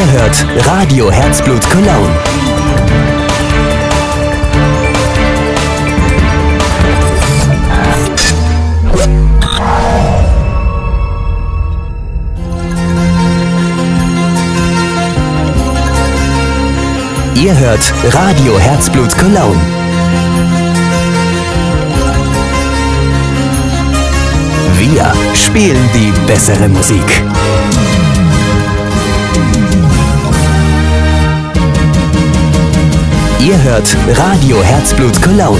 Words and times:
Ihr 0.00 0.12
hört 0.12 0.46
Radio 0.66 1.12
Herzblut 1.12 1.60
Cologne. 1.68 2.08
Ihr 17.34 17.58
hört 17.58 17.92
Radio 18.14 18.58
Herzblut 18.58 19.18
Cologne. 19.18 19.60
Wir 24.78 25.12
spielen 25.34 25.90
die 25.92 26.10
bessere 26.26 26.70
Musik. 26.70 27.22
Ihr 33.42 33.62
hört 33.62 33.96
Radio 34.18 34.62
Herzblut 34.62 35.22
Cologne. 35.22 35.58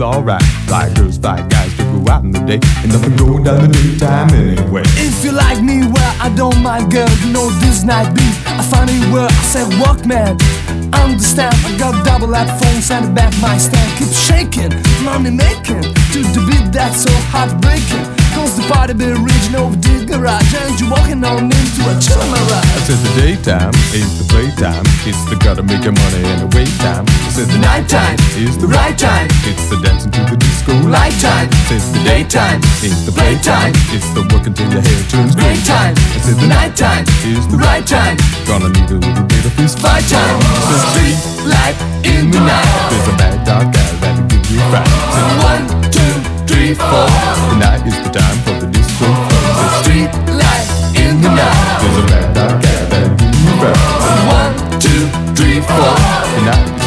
Feel 0.00 0.08
alright. 0.08 0.42
Fly 0.66 0.92
girls, 0.94 1.18
fly 1.18 1.42
guys, 1.48 1.76
to 1.76 1.84
go 1.84 2.12
out 2.12 2.24
in 2.24 2.30
the 2.32 2.40
day, 2.40 2.60
and 2.82 2.92
nothing 2.92 3.16
going 3.16 3.42
down 3.44 3.60
the 3.60 3.68
daytime 3.68 4.30
anyway. 4.30 4.82
If 4.96 5.24
you 5.24 5.32
like 5.32 5.62
me, 5.62 5.84
well, 5.86 6.14
I 6.20 6.32
don't 6.34 6.60
mind, 6.62 6.90
girl. 6.90 7.08
You 7.20 7.32
know 7.32 7.50
this 7.60 7.84
night 7.84 8.08
beat. 8.14 8.36
I 8.46 8.62
find 8.62 8.88
it 8.88 9.12
where 9.12 9.28
I 9.28 9.42
said, 9.52 9.68
walk, 9.80 10.06
man. 10.06 10.38
Understand, 10.94 11.54
I 11.66 11.76
got 11.78 12.04
double 12.04 12.32
headphones 12.32 12.90
and 12.90 13.06
the 13.06 13.12
back 13.12 13.32
my 13.40 13.58
stand. 13.58 13.88
Keep 13.98 14.12
shaking, 14.12 14.72
money 15.04 15.30
making. 15.30 15.84
To 16.12 16.18
the 16.32 16.42
beat 16.48 16.72
that's 16.72 17.04
so 17.04 17.12
heartbreaking. 17.32 18.04
Cause 18.34 18.56
the 18.56 18.64
party 18.72 18.94
be 18.94 19.12
reaching 19.12 19.56
over 19.56 19.76
the 19.76 20.06
garage 20.06 20.54
and 20.54 20.80
you 20.80 20.88
walking 20.88 21.22
on 21.24 21.44
into 21.44 21.82
a 21.84 21.94
chill 22.00 22.22
Said 22.90 23.06
the 23.06 23.22
daytime 23.22 23.74
is 23.94 24.18
the 24.18 24.26
playtime. 24.26 24.82
It's 25.06 25.22
the 25.30 25.38
gotta 25.38 25.62
make 25.62 25.86
your 25.86 25.94
money 25.94 26.26
and 26.26 26.42
the 26.42 26.50
wait 26.58 26.74
time. 26.82 27.06
Said 27.30 27.46
the 27.46 27.62
nighttime 27.62 28.18
is 28.34 28.58
the 28.58 28.66
right 28.66 28.98
time. 28.98 29.30
It's 29.46 29.70
the 29.70 29.78
dancing 29.78 30.10
to 30.10 30.26
the 30.26 30.34
disco 30.34 30.74
light 30.90 31.14
time. 31.22 31.46
Said 31.70 31.78
the 31.94 32.02
daytime 32.02 32.58
is 32.82 33.06
the 33.06 33.14
playtime. 33.14 33.70
It's 33.94 34.10
the 34.10 34.26
work 34.34 34.42
until 34.42 34.66
your 34.74 34.82
hair 34.82 35.02
turns 35.06 35.38
gray 35.38 35.54
time. 35.62 35.94
Said 36.18 36.34
the 36.42 36.50
nighttime 36.50 37.06
is 37.30 37.46
the 37.46 37.62
right 37.62 37.86
time. 37.86 38.18
Gonna 38.42 38.74
need 38.74 38.90
a 38.90 38.98
little 38.98 39.22
bit 39.22 39.46
of 39.46 39.54
fist 39.54 39.78
fight 39.78 40.02
time. 40.10 40.42
The 40.66 40.78
street 40.90 41.18
light 41.46 41.78
in 42.02 42.34
the 42.34 42.42
night. 42.42 42.74
There's 42.90 43.06
a 43.06 43.14
bad 43.14 43.38
dog 43.46 43.70
guy 43.70 43.86
that'll 44.02 44.26
give 44.26 44.42
you 44.50 44.58
fright. 44.66 44.90
Said 45.14 45.30
one, 45.46 45.62
two, 45.94 46.14
three, 46.42 46.74
four. 46.74 47.06
The 47.06 47.54
night 47.54 47.86
is 47.86 47.94
the 48.02 48.10
time 48.10 48.38
for 48.42 48.58
the 48.58 48.66
disco. 48.66 49.06
The 49.06 49.68
street 49.78 50.10
light 50.42 50.66
in 50.98 51.22
the 51.22 51.30
night. 51.30 51.78
There's 51.86 51.98
a 52.02 52.06
guy 52.10 52.29
that'll 53.60 54.00
give 54.00 54.16
you 54.16 54.20
a 54.20 54.32
one, 54.32 54.80
two, 54.80 55.02
three, 55.36 55.60
four. 55.60 56.20
The 56.34 56.79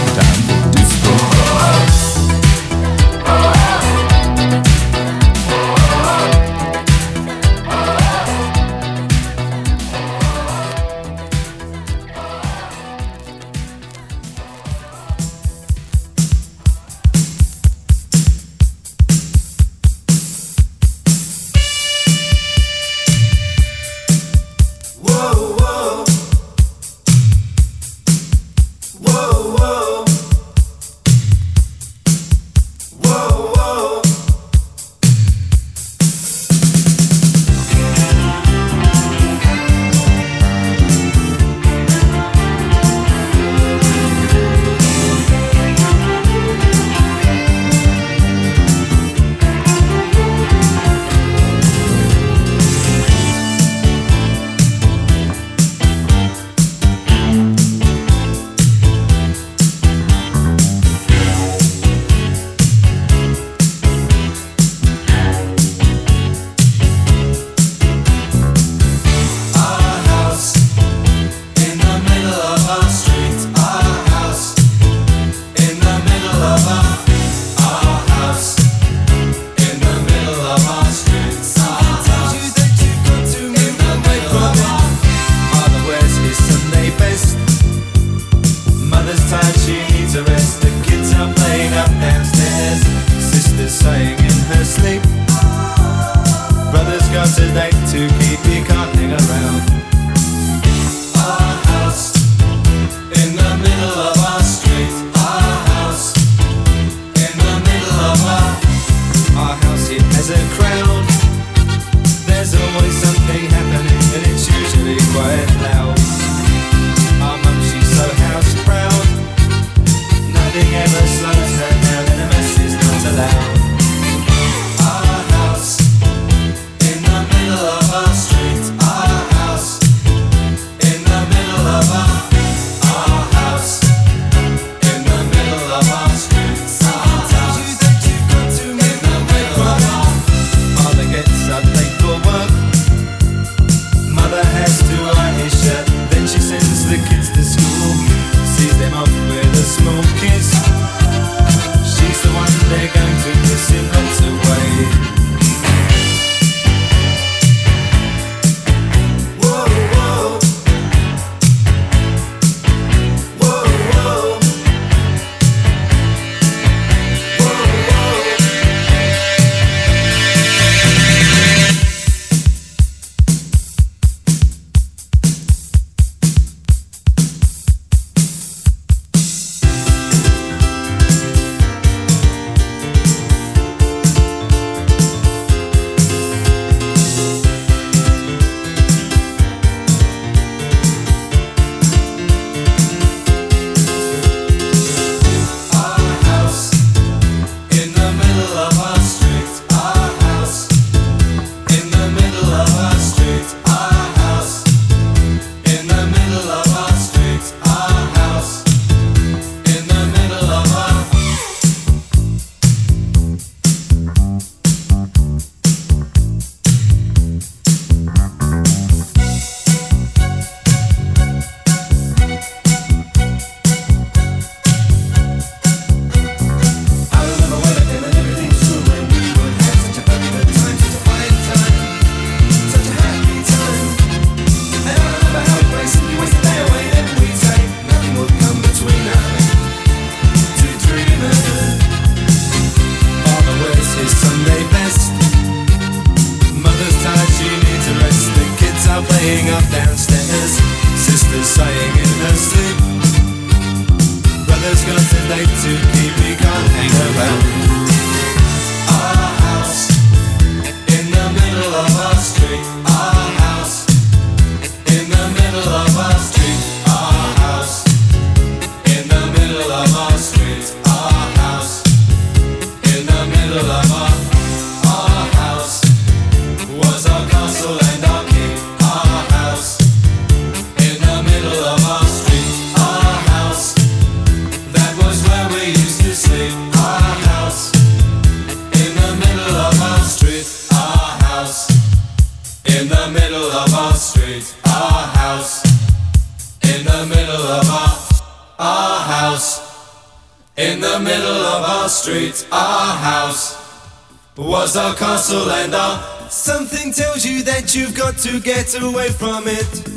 to 308.23 308.39
get 308.39 308.73
away 308.81 309.09
from 309.09 309.43
it. 309.47 309.92